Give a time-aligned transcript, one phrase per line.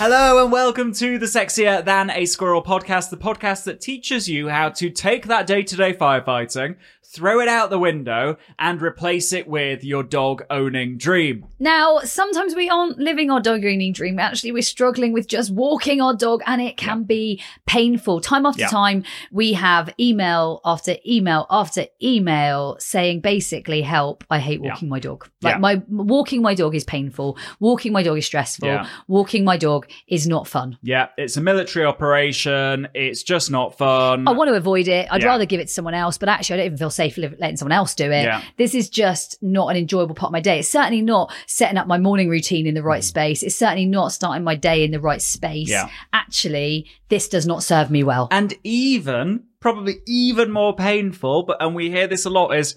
[0.00, 4.48] Hello and welcome to the Sexier Than a Squirrel podcast, the podcast that teaches you
[4.48, 6.76] how to take that day to day firefighting,
[7.10, 11.46] throw it out the window, and replace it with your dog owning dream.
[11.58, 14.18] Now, sometimes we aren't living our dog owning dream.
[14.18, 18.20] Actually, we're struggling with just walking our dog, and it can be painful.
[18.20, 18.68] Time after Yeah.
[18.68, 24.70] time, we have email after email after email saying basically, help, I hate Yeah.
[24.72, 25.28] walking my dog.
[25.42, 25.58] Like, Yeah.
[25.60, 27.38] my walking my dog is painful.
[27.60, 28.68] Walking my dog is stressful.
[28.68, 28.86] Yeah.
[29.06, 30.76] Walking my dog is not fun.
[30.82, 32.88] Yeah, it's a military operation.
[32.94, 34.26] It's just not fun.
[34.28, 35.08] I want to avoid it.
[35.10, 35.28] I'd Yeah.
[35.28, 37.72] rather give it to someone else, but actually, I don't even feel safe letting someone
[37.72, 38.24] else do it.
[38.24, 38.42] Yeah.
[38.56, 40.58] This is just not an enjoyable part of my day.
[40.58, 43.42] It's certainly not setting up my morning routine in the right space.
[43.42, 45.68] It's certainly not starting my day in the right space.
[45.68, 45.72] Mm.
[45.72, 45.88] Yeah.
[46.12, 48.28] Actually, this does not serve me well.
[48.30, 52.76] and even, probably even more painful, but and we hear this a lot is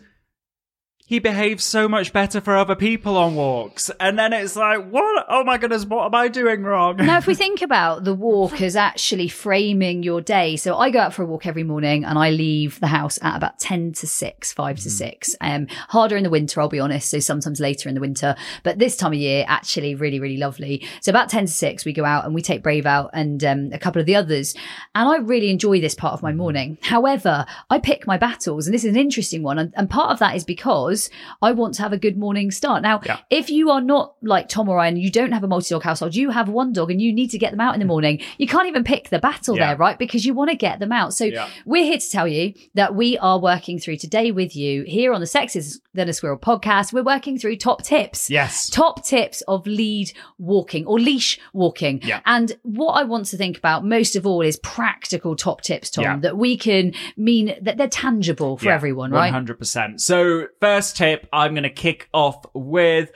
[1.05, 3.91] he behaves so much better for other people on walks.
[3.99, 5.25] And then it's like, what?
[5.27, 6.97] Oh my goodness, what am I doing wrong?
[6.97, 10.99] now, if we think about the walk as actually framing your day, so I go
[10.99, 14.07] out for a walk every morning and I leave the house at about 10 to
[14.07, 14.83] 6, 5 Mm.
[14.83, 15.35] to 6.
[15.41, 17.09] Um, harder in the winter, I'll be honest.
[17.09, 20.87] So sometimes later in the winter, but this time of year, actually really, really lovely.
[21.01, 23.69] So about 10 to 6, we go out and we take Brave out and um,
[23.73, 24.55] a couple of the others.
[24.95, 26.77] And I really enjoy this part of my morning.
[26.83, 29.59] However, I pick my battles and this is an interesting one.
[29.59, 31.00] And, and part of that is because
[31.41, 32.81] I want to have a good morning start.
[32.83, 33.17] Now, Yeah.
[33.29, 35.83] if you are not like Tom or I and you don't have a multi dog
[35.83, 38.19] household, you have one dog and you need to get them out in the morning.
[38.37, 39.67] You can't even pick the battle Yeah.
[39.67, 39.97] there, right?
[39.97, 41.13] Because you want to get them out.
[41.13, 41.29] So
[41.65, 45.21] we're here to tell you that we are working through today with you here on
[45.21, 46.93] the Sexiest Than a Squirrel podcast.
[46.93, 48.29] We're working through top tips.
[48.29, 48.69] Yes.
[48.69, 52.01] Top tips of lead walking or leash walking.
[52.03, 52.21] Yeah.
[52.25, 56.03] And what I want to think about most of all is practical top tips, Tom,
[56.03, 56.17] Yeah.
[56.17, 59.31] that we can mean that they're tangible for Yeah, everyone, right?
[59.31, 60.01] 100%.
[60.01, 63.11] So, first tip I'm going to kick off with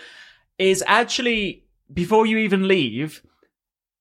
[0.58, 3.22] is actually before you even leave,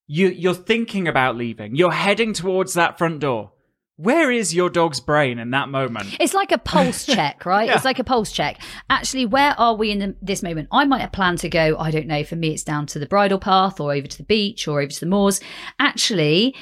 [0.07, 1.75] you, you're thinking about leaving.
[1.77, 3.53] You're heading towards that front door.
[3.97, 6.17] Where is your dog's brain in that moment?
[6.19, 7.69] It's like a pulse check, right?
[7.69, 7.77] Yeah.
[7.77, 8.61] It's like a pulse check.
[8.91, 10.69] Actually, where are we in the, this moment?
[10.73, 13.07] I might have planned to go, I don't know, for me, it's down to the
[13.07, 15.41] bridle path or over to the beach or over to the moors.
[15.79, 16.57] Actually,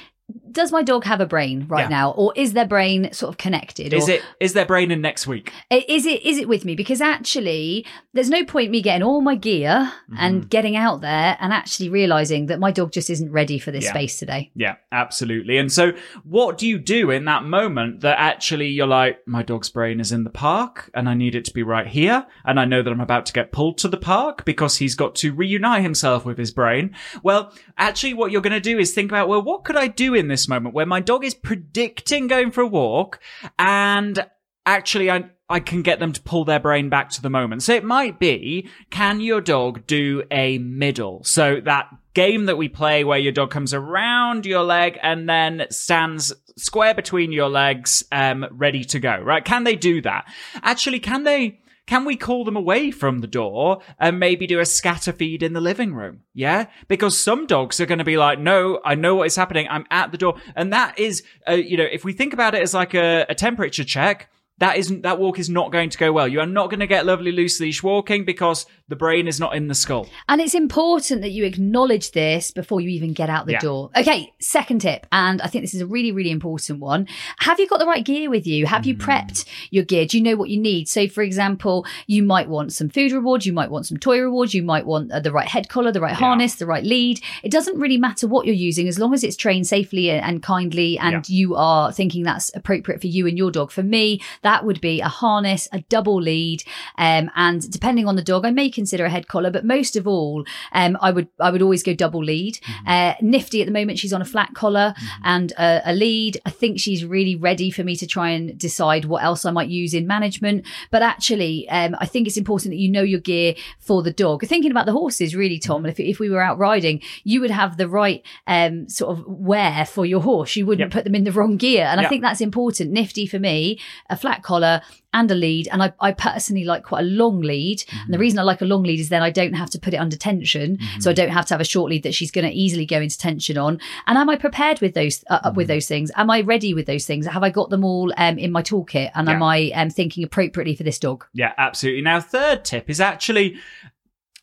[0.53, 1.89] does my dog have a brain right Yeah.
[1.99, 2.11] now?
[2.13, 3.93] Or is their brain sort of connected?
[3.93, 5.53] Is or, it is their brain in next week?
[5.71, 9.35] is it is it with me because actually there's no point me getting all my
[9.35, 10.17] gear Mm-hmm.
[10.19, 13.85] and getting out there and actually realizing that my dog just isn't ready for this
[13.85, 13.91] Yeah.
[13.91, 15.57] space today Yeah, absolutely.
[15.59, 15.93] And so,
[16.25, 20.13] what do you do in that moment that actually you're like, my dog's brain is
[20.13, 22.27] in the park and I need it to be right here.
[22.45, 25.15] And I know that I'm about to get pulled to the park because he's got
[25.17, 26.95] to reunite himself with his brain.
[27.23, 30.15] Well, actually, what you're going to do is think about, well, what could I do
[30.15, 33.21] in this moment where my dog is predicting going for a walk
[33.59, 34.27] and
[34.67, 37.63] actually I, I can get them to pull their brain back to the moment.
[37.63, 41.25] So it might be, can your dog do a middle?
[41.25, 45.67] So that game that we play where your dog comes around your leg and then
[45.71, 49.45] stands square between your legs, um, ready to go, right?
[49.45, 50.27] Can they do that?
[50.63, 54.65] Actually, can they, can we call them away from the door and maybe do a
[54.65, 56.21] scatter feed in the living room?
[56.33, 56.67] Yeah.
[56.89, 59.67] Because some dogs are going to be like, no, I know what is happening.
[59.69, 60.37] I'm at the door.
[60.55, 63.35] And that is, uh, you know, if we think about it as like a, a
[63.35, 66.29] temperature check, that isn't that walk is not going to go well.
[66.29, 69.57] You are not going to get lovely loose leash walking because the brain is not
[69.57, 70.07] in the skull.
[70.29, 73.61] And it's important that you acknowledge this before you even get out the Yeah.
[73.61, 73.91] door.
[73.97, 77.09] Okay, second tip, and I think this is a really, really important one.
[77.39, 78.67] Have you got the right gear with you?
[78.67, 79.01] Have you Mm.
[79.01, 80.05] prepped your gear?
[80.07, 80.89] Do you know what you need?
[80.89, 84.55] So, for example, you might want some food rewards, you might want some toy rewards,
[84.55, 87.21] you might want uh, the right head collar, the right harness, the right lead.
[87.43, 90.99] It doesn't really matter what you're using as long as it's trained safely and kindly
[90.99, 93.71] and you are thinking that's appropriate for you and your dog.
[93.73, 96.63] For me, that would be a harness, a double lead,
[96.99, 100.07] um, and depending on the dog, I may consider a head collar, but most of
[100.07, 102.55] all, um, I would I would always go double lead.
[102.57, 102.89] Mm-hmm.
[102.89, 104.95] Uh, Nifty at the moment, she's on a flat collar
[105.25, 106.41] and a, a lead.
[106.45, 109.69] I think she's really ready for me to try and decide what else I might
[109.69, 110.67] use in management.
[110.91, 114.45] But actually, um, I think it's important that you know your gear for the dog.
[114.47, 115.87] Thinking about the horses, really, Tom.
[115.87, 119.85] If if we were out riding, you would have the right um, sort of wear
[119.87, 120.57] for your horse.
[120.57, 120.91] You wouldn't Yep.
[120.91, 122.91] put them in the wrong gear, and I think that's important.
[122.91, 123.79] Nifty for me,
[124.11, 124.81] a flat collar
[125.13, 125.69] and a lead.
[125.71, 127.85] And I, I personally like quite a long lead.
[128.05, 129.93] And the reason I like a long lead is then I don't have to put
[129.93, 130.79] it under tension.
[131.01, 133.01] So I don't have to have a short lead that she's going to easily go
[133.01, 133.79] into tension on.
[134.07, 135.57] And am I prepared with those, uh, Mm-hmm.
[135.57, 136.11] with those things?
[136.17, 137.27] Am I ready with those things?
[137.27, 139.11] Have I got them all um, in my toolkit?
[139.15, 141.27] And am I um, thinking appropriately for this dog?
[141.35, 142.01] Yeah, absolutely.
[142.03, 143.59] Now, third tip is actually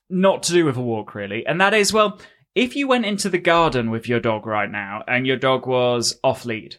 [0.09, 1.45] not to do with a walk, really.
[1.45, 2.19] And that is, well,
[2.55, 6.19] if you went into the garden with your dog right now and your dog was
[6.23, 6.75] off lead,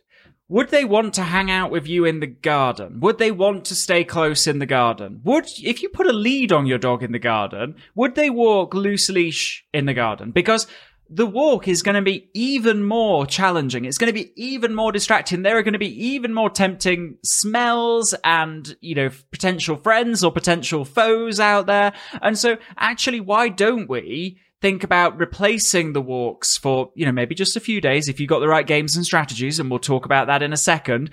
[0.50, 2.98] would they want to hang out with you in the garden?
[2.98, 5.20] Would they want to stay close in the garden?
[5.22, 8.74] Would, if you put a lead on your dog in the garden, would they walk
[8.74, 10.32] loose leash in the garden?
[10.32, 10.66] Because
[11.08, 13.84] the walk is going to be even more challenging.
[13.84, 15.42] It's going to be even more distracting.
[15.42, 20.32] There are going to be even more tempting smells and, you know, potential friends or
[20.32, 21.92] potential foes out there.
[22.20, 27.34] And so actually, why don't we think about replacing the walks for, you know, maybe
[27.34, 30.04] just a few days if you've got the right games and strategies, and we'll talk
[30.04, 31.10] about that in a second.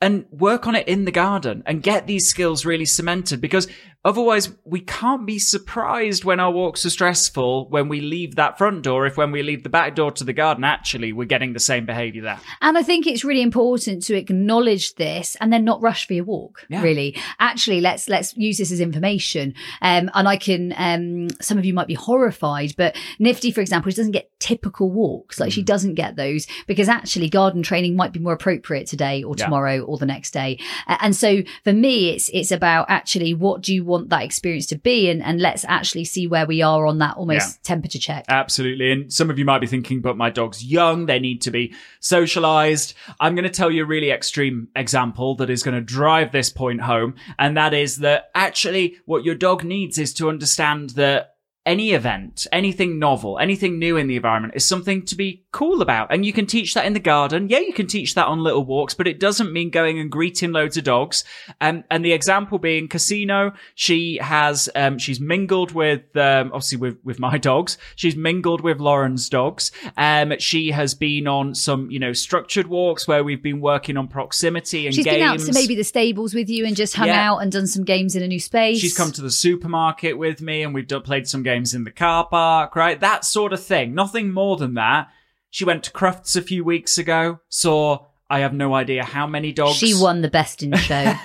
[0.00, 3.66] And work on it in the garden and get these skills really cemented because
[4.04, 8.82] otherwise we can't be surprised when our walks are stressful when we leave that front
[8.82, 9.06] door.
[9.06, 11.86] If when we leave the back door to the garden, actually we're getting the same
[11.86, 12.40] behavior there.
[12.60, 16.24] And I think it's really important to acknowledge this and then not rush for your
[16.24, 16.64] walk.
[16.68, 16.82] Yeah.
[16.82, 19.54] Really, actually, let's let's use this as information.
[19.82, 20.74] Um, and I can.
[20.76, 25.40] Um, some of you might be horrified, but Nifty, for example, doesn't get typical walks.
[25.40, 25.66] Like she mm.
[25.66, 29.44] doesn't get those because actually garden training might be more appropriate today or Yeah.
[29.44, 30.58] tomorrow or the next day.
[30.86, 34.76] And so for me, it's it's about actually what do you want that experience to
[34.78, 38.24] be, and and let's actually see where we are on that almost temperature check.
[38.28, 38.92] Absolutely.
[38.92, 41.06] And some of you might be thinking, but my dog's young.
[41.06, 42.94] They need to be socialized.
[43.20, 46.50] I'm going to tell you a really extreme example that is going to drive this
[46.50, 47.14] point home.
[47.38, 51.34] And that is that actually what your dog needs is to understand that
[51.68, 56.10] any event, anything novel, anything new in the environment is something to be cool about.
[56.10, 57.48] And you can teach that in the garden.
[57.50, 60.50] Yeah, you can teach that on little walks, but it doesn't mean going and greeting
[60.52, 61.24] loads of dogs.
[61.60, 66.96] Um, and the example being Casino, she has, um, she's mingled with, um, obviously with,
[67.04, 67.76] with my dogs.
[67.96, 69.70] She's mingled with Lauren's dogs.
[69.98, 74.08] Um, she has been on some, you know, structured walks where we've been working on
[74.08, 74.96] proximity and games.
[74.96, 75.16] She's games.
[75.18, 77.30] been out to maybe the stables with you and just hung Yeah.
[77.30, 78.78] out and done some games in a new space.
[78.80, 81.90] She's come to the supermarket with me and we've done, played some games in the
[81.90, 82.98] car park, right?
[82.98, 83.94] That sort of thing.
[83.94, 85.08] Nothing more than that.
[85.50, 89.52] She went to Crufts a few weeks ago, saw I have no idea how many
[89.52, 89.76] dogs.
[89.76, 91.14] She won the best in show.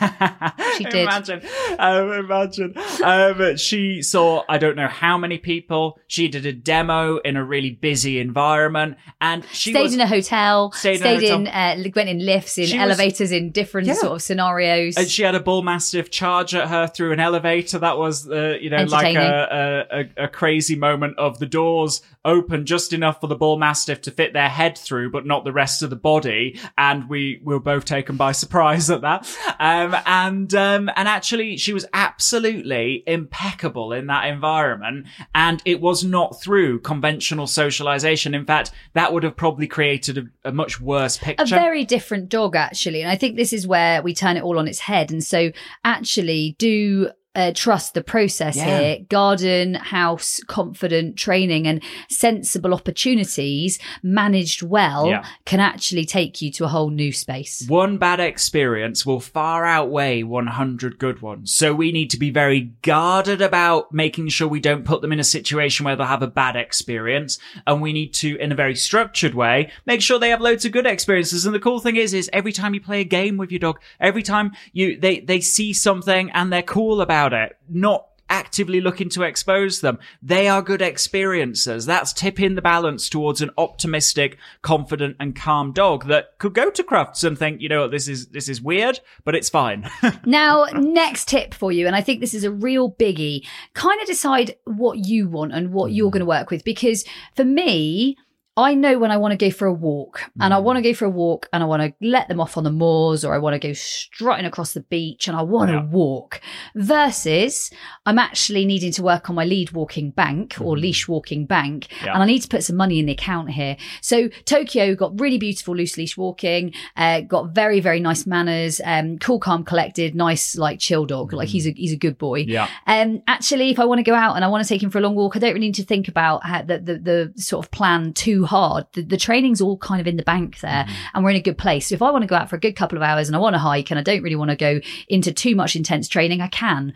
[0.78, 1.04] She did.
[1.04, 1.42] Imagine,
[1.78, 2.74] um, imagine.
[3.04, 6.00] Um, she saw I don't know how many people.
[6.08, 10.08] She did a demo in a really busy environment, and she stayed was in a
[10.08, 11.48] hotel, Stayed stayed, in a in,
[11.86, 13.94] uh, went in lifts, in She was- elevators, in different Yeah.
[13.94, 14.98] sort of scenarios.
[14.98, 17.78] And she had a bull mastiff charge at her through an elevator.
[17.78, 22.02] That was, uh, you know, like a, a, a, a crazy moment of the doors
[22.26, 25.52] open just enough for the bull mastiff to fit their head through, but not the
[25.52, 26.60] rest of the body.
[26.80, 29.28] And we were both taken by surprise at that.
[29.60, 35.08] Um, and, um, and actually she was absolutely impeccable in that environment.
[35.34, 38.34] And it was not through conventional socialization.
[38.34, 41.44] In fact, that would have probably created a, a much worse picture.
[41.44, 43.02] a very different dog, actually.
[43.02, 45.12] And I think this is where we turn it all on its head.
[45.12, 45.52] And so,
[45.84, 48.80] actually, do uh, trust the process Yeah.
[48.80, 48.98] here.
[49.10, 55.24] Garden, house, confident training, and sensible opportunities managed well Yeah.
[55.46, 57.66] can actually take you to a whole new space.
[57.68, 61.54] One bad experience will far outweigh 100 good ones.
[61.54, 65.20] So we need to be very guarded about making sure we don't put them in
[65.20, 67.40] a situation where they'll have a bad experience.
[67.66, 70.72] And we need to, in a very structured way, make sure they have loads of
[70.72, 71.46] good experiences.
[71.46, 73.80] And the cool thing is, is every time you play a game with your dog,
[74.00, 79.10] every time you, they, they see something and they're cool about it, not actively looking
[79.10, 80.00] to expose them.
[80.22, 81.86] They are good experiences.
[81.86, 86.84] That's tipping the balance towards an optimistic, confident and calm dog that could go to
[86.84, 89.90] Crufts and think, you know, what, this is, this is weird, but it's fine.
[90.26, 94.08] Now, next tip for you, and I think this is a real biggie kind of
[94.08, 96.14] decide what you want and what you're mm.
[96.14, 96.64] going to work with.
[96.64, 98.18] Because for me,
[98.56, 100.64] I know when I want to go for a walk and I Mm.
[100.64, 102.72] want to go for a walk and I want to let them off on the
[102.72, 105.86] moors or I want to go strutting across the beach and I want to Yeah.
[105.86, 106.40] walk
[106.76, 107.72] versus
[108.06, 110.82] I'm actually needing to work on my lead walking bank or Mhm.
[110.82, 112.14] leash walking bank Yeah.
[112.14, 113.76] and I need to put some money in the account here.
[114.02, 119.18] So Tokyo got really beautiful loose leash walking, uh, got very, very nice manners, um,
[119.18, 121.34] cool, calm, collected, nice, like chill dog.
[121.34, 122.46] Like he's a, he's a good boy.
[122.48, 122.68] Yeah.
[122.86, 125.00] Um, actually, if I want to go out and I want to take him for
[125.00, 127.66] a long walk, I don't really need to think about how the, the, the sort
[127.66, 128.86] of plan too hard.
[128.94, 131.58] The, the training's all kind of in the bank there and we're in a good
[131.58, 131.88] place.
[131.88, 133.40] So if I want to go out for a good couple of hours and I
[133.40, 136.42] want to hike and I don't really want to go into too much intense training,
[136.42, 136.94] I can.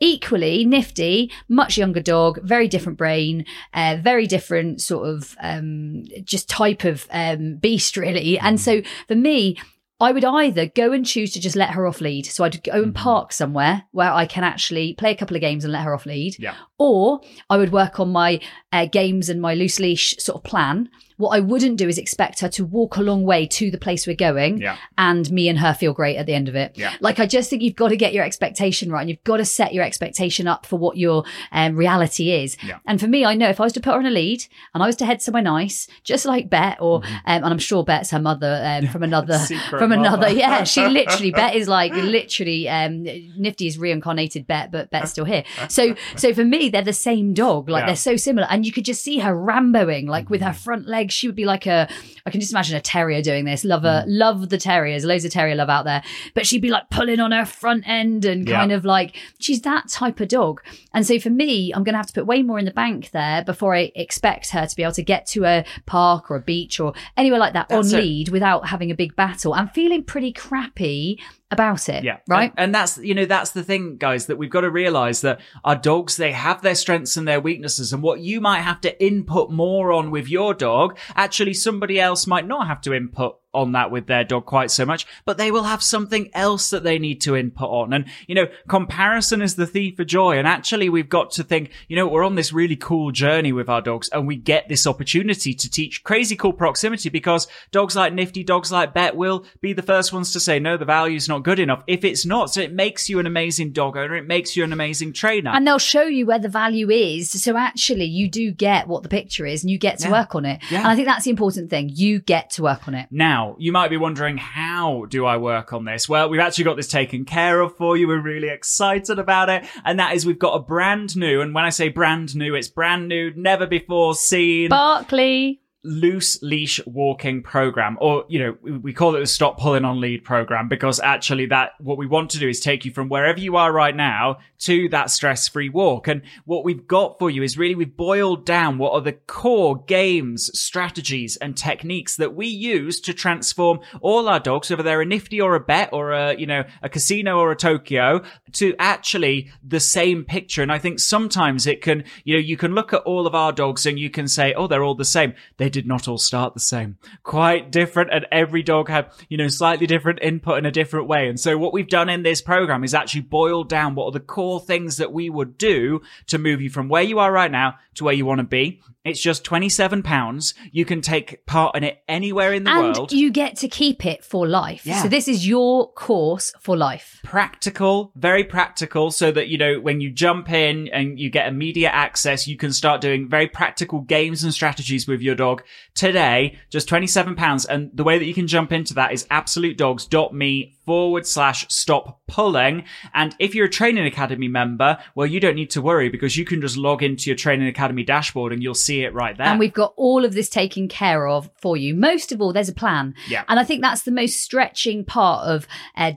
[0.00, 6.48] Equally nifty, much younger dog, very different brain, uh, very different sort of um, just
[6.48, 8.38] type of um, beast, really.
[8.38, 9.56] And so for me,
[10.00, 12.26] I would either go and choose to just let her off lead.
[12.26, 12.94] So I'd go and Mhm.
[12.94, 16.06] park somewhere where I can actually play a couple of games and let her off
[16.06, 16.36] lead.
[16.38, 16.54] Yeah.
[16.78, 18.38] Or I would work on my
[18.72, 20.88] uh, games and my loose leash sort of plan.
[21.16, 24.06] What I wouldn't do is expect her to walk a long way to the place
[24.06, 24.76] we're going Yeah.
[24.96, 26.78] and me and her feel great at the end of it.
[26.78, 26.92] Yeah.
[27.00, 29.44] Like I just think you've got to get your expectation right and you've got to
[29.44, 32.56] set your expectation up for what your um, reality is.
[32.64, 32.78] Yeah.
[32.86, 34.44] And for me, I know if I was to put her on a lead
[34.74, 37.06] and I was to head somewhere nice, just like Bet or, Mhm.
[37.10, 39.38] um, and I'm sure Bet's her mother um, from another
[39.70, 40.18] from another.
[40.28, 40.30] mother.
[40.32, 43.02] Yeah, she literally Bet is like literally um
[43.36, 45.42] Nifty is reincarnated Bet, but Bet's still here.
[45.68, 47.68] So so for me, they're the same dog.
[47.68, 50.56] Like they're so similar, and you could just see her ramboing, like with her mm.
[50.56, 51.14] front legs.
[51.14, 51.88] She would be like a.
[52.26, 53.64] I can just imagine a terrier doing this.
[53.64, 54.08] Love her, mm.
[54.08, 55.04] love the terriers.
[55.04, 56.02] Loads of terrier love out there,
[56.34, 58.58] but she'd be like pulling on her front end and Yeah.
[58.58, 60.62] kind of like she's that type of dog.
[60.94, 63.10] And so for me, I'm going to have to put way more in the bank
[63.10, 66.40] there before I expect her to be able to get to a park or a
[66.40, 68.02] beach or anywhere like that That's on it.
[68.02, 69.54] lead without having a big battle.
[69.54, 72.04] I'm feeling pretty crappy about it.
[72.04, 72.18] Yeah.
[72.28, 72.50] Right.
[72.50, 75.40] And, and that's, you know, that's the thing, guys, that we've got to realize that
[75.64, 77.92] our dogs, they have their strengths and their weaknesses.
[77.92, 82.26] And what you might have to input more on with your dog, actually somebody else
[82.26, 85.50] might not have to input on that with their dog quite so much, but they
[85.50, 87.92] will have something else that they need to input on.
[87.92, 90.38] And, you know, comparison is the thief of joy.
[90.38, 93.68] And actually we've got to think, you know, we're on this really cool journey with
[93.68, 98.12] our dogs and we get this opportunity to teach crazy cool proximity because dogs like
[98.12, 101.42] Nifty, dogs like Bet will be the first ones to say, no, the value's not
[101.42, 101.82] good enough.
[101.86, 104.14] If it's not, so it makes you an amazing dog owner.
[104.16, 105.50] It makes you an amazing trainer.
[105.54, 107.30] And they'll show you where the value is.
[107.30, 110.12] So actually, you do get what the picture is and you get to Yeah.
[110.12, 110.60] work on it.
[110.70, 110.80] Yeah.
[110.80, 111.90] And I think that's the important thing.
[111.92, 113.08] You get to work on it.
[113.10, 116.08] Now, you might be wondering, how do I work on this?
[116.08, 118.08] Well, we've actually got this taken care of for you.
[118.08, 119.64] We're really excited about it.
[119.84, 122.68] And that is we've got a brand new, and when I say brand new, it's
[122.68, 124.70] brand new, never before seen.
[124.70, 125.60] Barkley.
[125.84, 130.24] Loose leash walking program or you know we- call it the stop pulling on lead
[130.24, 133.54] program because actually that what we want to do is take you from wherever you
[133.54, 136.08] are right now to that stress free walk.
[136.08, 139.80] And what we've got for you is really we've boiled down what are the core
[139.84, 145.06] games strategies and techniques that we use to transform all our dogs whether they're a
[145.06, 148.20] nifty or a bet or a you know a casino or a tokyo
[148.52, 150.62] to actually the same picture.
[150.62, 153.52] And i think sometimes it can you know you can look at all of our
[153.52, 155.34] dogs and you can say oh they're all the same.
[155.56, 156.98] They did not all start the same.
[157.22, 161.28] Quite different, and every dog had, you know, slightly different input in a different way.
[161.28, 164.20] And so what we've done in this program is actually boiled down what are the
[164.20, 167.76] core things that we would do to move you from where you are right now
[167.94, 168.80] to where you want to be.
[169.04, 170.54] It's just £27.
[170.70, 172.84] You can take part in it anywhere in the world.
[172.84, 173.12] and world.
[173.12, 174.84] you get to keep it for life.
[174.84, 175.02] Yeah.
[175.02, 177.20] So this is your course for life.
[177.24, 181.94] practical, very practical, so that, you know, when you jump in and you get immediate
[181.94, 185.57] access, you can start doing very practical games and strategies with your dog
[185.94, 187.66] today, just £27.
[187.68, 192.84] And the way that you can jump into that is absolutedogs.me forward slash stop pulling.
[193.12, 196.46] And if you're a training academy member, well, you don't need to worry because you
[196.46, 199.48] can just log into your training academy dashboard and you'll see it right there.
[199.48, 201.94] And we've got all of this taken care of for you.
[201.94, 203.14] Most of all, there's a plan.
[203.28, 203.44] Yeah.
[203.48, 205.66] And I think that's the most stretching part of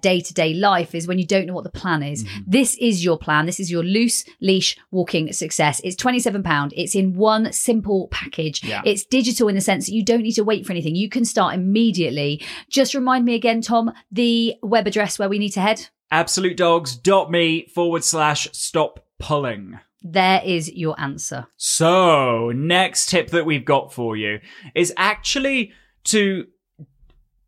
[0.02, 2.24] day to day life is when you don't know what the plan is.
[2.24, 2.42] Mm-hmm.
[2.48, 3.46] This is your plan.
[3.46, 5.82] This is your loose leash walking success.
[5.84, 6.72] It's £27.
[6.78, 8.64] It's in one simple package.
[8.64, 8.82] Yeah.
[8.86, 10.96] It's digital in the sense that you don't need to wait for anything.
[10.96, 12.44] You can start immediately.
[12.70, 15.88] Just remind me again, Tom, the web address where we need to head.
[16.12, 19.80] absolutedogs.me forward slash stop pulling.
[20.04, 21.48] There is your answer.
[21.58, 24.40] So, next tip that we've got for you
[24.74, 25.74] is actually
[26.06, 26.48] to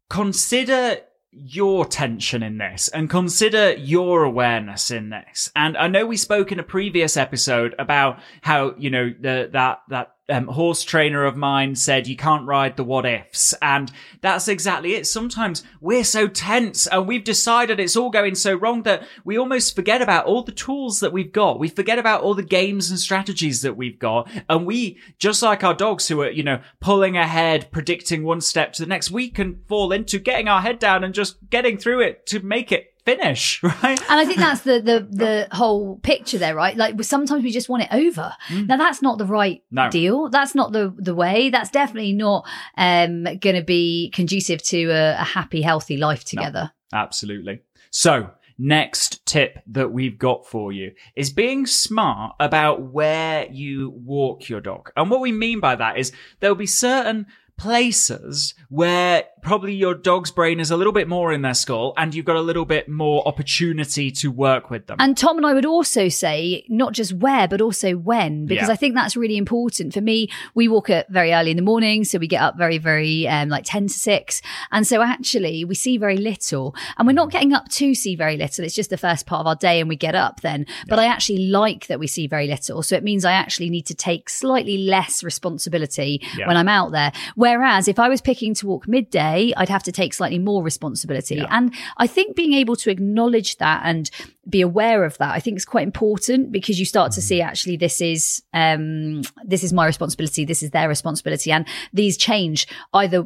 [0.10, 0.98] consider
[1.32, 5.52] your tension in this and consider your awareness in this.
[5.56, 9.80] And I know we spoke in a previous episode about how, you know, the, that,
[9.90, 13.54] that um, horse trainer of mine said you can't ride the what ifs.
[13.62, 15.06] And that's exactly it.
[15.06, 19.76] Sometimes we're so tense and we've decided it's all going so wrong that we almost
[19.76, 21.60] forget about all the tools that we've got.
[21.60, 24.28] We forget about all the games and strategies that we've got.
[24.50, 28.74] And we, just like our dogs who are, you know, pulling ahead, predicting one step
[28.74, 32.02] to the next, we can fall into getting our head down and just getting through
[32.02, 34.00] it to make it finish, right?
[34.10, 36.76] And I think that's the the the whole picture there, right?
[36.76, 38.34] Like sometimes we just want it over.
[38.52, 39.90] Now that's not the right No.
[39.90, 40.30] deal.
[40.30, 41.50] That's not the the way.
[41.50, 42.46] That's definitely not
[42.78, 46.72] um going to be conducive to a, a happy, healthy life together.
[46.94, 47.62] Absolutely.
[47.90, 54.48] So, next tip that we've got for you is being smart about where you walk
[54.48, 54.92] your dog.
[54.96, 57.26] And what we mean by that is there'll be certain
[57.58, 62.16] places where probably your dog's brain is a little bit more in their skull and
[62.16, 64.96] you've got a little bit more opportunity to work with them.
[65.00, 68.74] And Tom and I would also say not just where, but also when, because Yeah.
[68.74, 69.94] I think that's really important.
[69.94, 72.78] For me, we walk at very early in the morning, so we get up very,
[72.78, 74.42] very um, like ten to six,
[74.72, 78.38] and so actually we see very little, and we're not getting up to see very
[78.38, 78.64] little.
[78.64, 80.66] It's just the first part of our day, and we get up then.
[80.88, 83.86] But I actually like that we see very little, so it means I actually need
[83.88, 86.48] to take slightly less responsibility Yeah.
[86.48, 87.12] when I'm out there.
[87.58, 91.36] Whereas if I was picking to walk midday, I'd have to take slightly more responsibility,
[91.36, 91.48] Yeah.
[91.52, 94.10] and I think being able to acknowledge that and
[94.50, 97.78] be aware of that, I think it's quite important because you start to see actually
[97.78, 103.26] this is um this is my responsibility, this is their responsibility, and these change either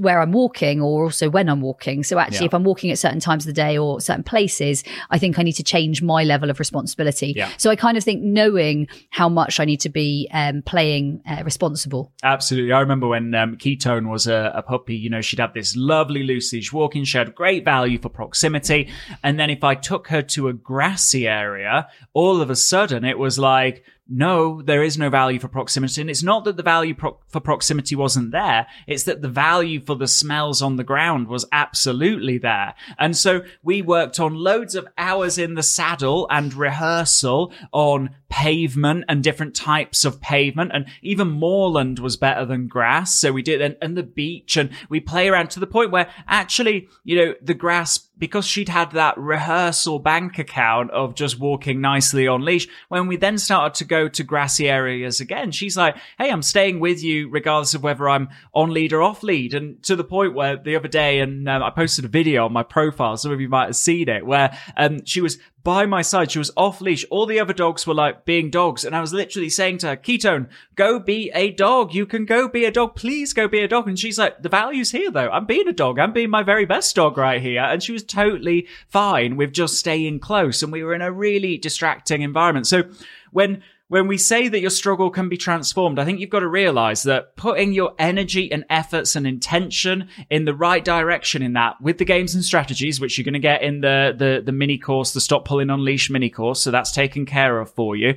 [0.00, 2.02] where I'm walking or also when I'm walking.
[2.02, 2.46] So actually, Yeah.
[2.46, 5.42] if I'm walking at certain times of the day or certain places, I think I
[5.42, 7.34] need to change my level of responsibility.
[7.36, 7.50] Yeah.
[7.58, 11.42] So I kind of think knowing how much I need to be um, playing uh,
[11.44, 12.12] responsible.
[12.22, 12.72] Absolutely.
[12.72, 16.24] I remember when um, Ketone was a, a puppy, you know, she'd have this lovely
[16.24, 17.04] loose leash walking.
[17.04, 18.88] She had great value for proximity.
[19.22, 23.18] And then if I took her to a grassy area, all of a sudden it
[23.18, 26.00] was like, no, there is no value for proximity.
[26.00, 28.66] And it's not that the value pro- for proximity wasn't there.
[28.86, 32.74] It's that the value for the smells on the ground was absolutely there.
[32.98, 39.04] And so we worked on loads of hours in the saddle and rehearsal on pavement
[39.08, 40.70] and different types of pavement.
[40.72, 43.18] And even moorland was better than grass.
[43.18, 46.08] So we did, and, and the beach and we play around to the point where
[46.28, 51.80] actually, you know, the grass because she'd had that rehearsal bank account of just walking
[51.80, 55.96] nicely on leash, when we then started to go to grassy areas again, she's like,
[56.18, 59.54] Hey, I'm staying with you regardless of whether I'm on lead or off lead.
[59.54, 62.52] And to the point where the other day, and um, I posted a video on
[62.52, 66.00] my profile, some of you might have seen it, where um, she was by my
[66.00, 66.30] side.
[66.30, 67.04] She was off leash.
[67.10, 68.84] All the other dogs were like being dogs.
[68.84, 71.92] And I was literally saying to her, Ketone, go be a dog.
[71.92, 72.94] You can go be a dog.
[72.94, 73.88] Please go be a dog.
[73.88, 75.28] And she's like, the value's here though.
[75.28, 75.98] I'm being a dog.
[75.98, 77.62] I'm being my very best dog right here.
[77.62, 80.62] And she was totally fine with just staying close.
[80.62, 82.68] And we were in a really distracting environment.
[82.68, 82.84] So
[83.32, 86.48] when when we say that your struggle can be transformed, I think you've got to
[86.48, 91.80] realize that putting your energy and efforts and intention in the right direction in that
[91.80, 94.76] with the games and strategies, which you're going to get in the, the, the mini
[94.76, 96.60] course, the Stop Pulling On Leash mini course.
[96.60, 98.16] So that's taken care of for you.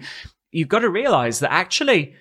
[0.51, 2.15] You've got to realize that actually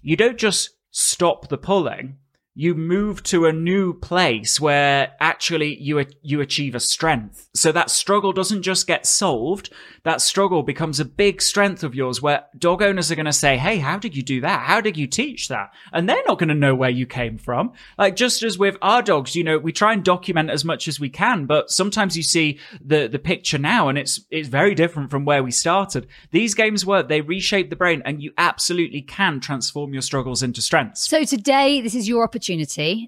[0.00, 2.18] you don't just stop the pulling.
[2.54, 7.48] You move to a new place where actually you you achieve a strength.
[7.54, 9.72] So that struggle doesn't just get solved.
[10.02, 13.56] That struggle becomes a big strength of yours where dog owners are going to say,
[13.56, 14.66] Hey, how did you do that?
[14.66, 15.72] How did you teach that?
[15.94, 17.72] And they're not going to know where you came from.
[17.96, 21.00] Like just as with our dogs, you know, we try and document as much as
[21.00, 25.10] we can, but sometimes you see the, the picture now and it's, it's very different
[25.10, 26.06] from where we started.
[26.32, 27.08] These games work.
[27.08, 31.08] They reshape the brain and you absolutely can transform your struggles into strengths.
[31.08, 32.41] So today, this is your opportunity.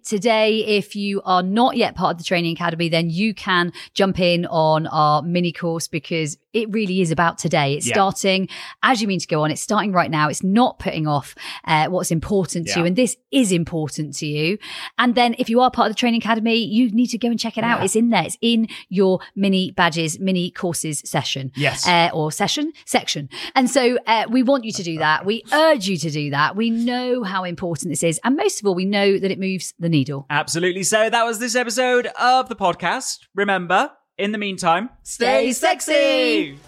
[0.04, 4.18] Today, if you are not yet part of the training academy, then you can jump
[4.20, 7.74] in on our mini course because it really is about today.
[7.74, 7.94] It's Yeah.
[7.94, 8.48] starting
[8.82, 9.50] as you mean to go on.
[9.50, 10.28] It's starting right now.
[10.28, 11.34] It's not putting off
[11.66, 12.86] uh, what's important to you.
[12.86, 14.58] And this is important to you.
[14.96, 17.38] And then if you are part of the training academy, you need to go and
[17.40, 17.78] check it out.
[17.80, 17.84] Yeah.
[17.84, 18.22] It's in there.
[18.24, 21.50] It's in your mini badges, mini courses session.
[21.56, 21.86] Yes.
[21.88, 23.28] Uh, or session, section.
[23.56, 25.26] And so uh, we want you to do that.
[25.26, 26.54] We urge you to do that.
[26.54, 28.20] We know how important this is.
[28.22, 30.26] And most of all, we know that it moves the needle.
[30.28, 30.82] Absolutely.
[30.82, 33.20] So that was this episode of the podcast.
[33.34, 36.58] Remember, in the meantime, Stay sexy.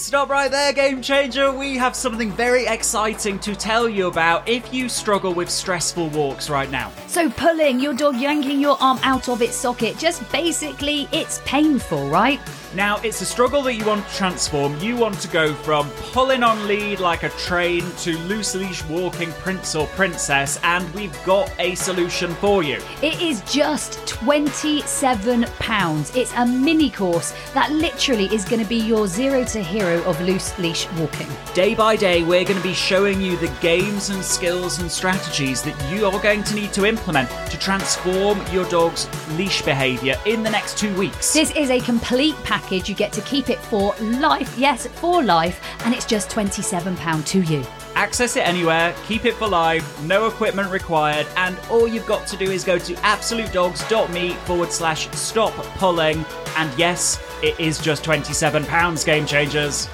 [0.00, 1.52] Stop right there, game changer.
[1.52, 6.48] We have something very exciting to tell you about if you struggle with stressful walks
[6.48, 6.90] right now.
[7.06, 12.08] So pulling your dog, yanking your arm out of its socket, just basically it's painful,
[12.08, 12.40] right?
[12.72, 14.78] Now, it's a struggle that you want to transform.
[14.78, 19.32] You want to go from pulling on lead like a train to loose leash walking
[19.32, 22.78] prince or princess, and we've got a solution for you.
[23.02, 26.16] It is just £27.
[26.16, 30.02] It's a mini course that literally is going to be your zero to hero guru
[30.04, 31.28] of loose leash walking.
[31.54, 35.62] Day by day, we're going to be showing you the games and skills and strategies
[35.62, 40.42] that you are going to need to implement to transform your dog's leash behavior in
[40.42, 41.32] the next two weeks.
[41.32, 42.88] This is a complete package.
[42.88, 44.56] You get to keep it for life.
[44.58, 45.60] Yes, for life.
[45.84, 47.64] And it's just £27 to you.
[47.96, 52.36] Access it anywhere, keep it for life, no equipment required, and all you've got to
[52.36, 56.24] do is go to absolutedogs.me forward slash stop pulling.
[56.56, 59.88] And yes, it is just £27, game changers.